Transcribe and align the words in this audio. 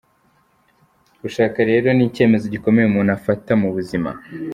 Gushaka 1.21 1.59
rero 1.69 1.87
ni 1.93 2.03
icyemezo 2.09 2.45
gikomeye 2.53 2.85
umuntu 2.87 3.11
afata 3.17 3.51
mu 3.61 3.69
buzima. 3.75 4.09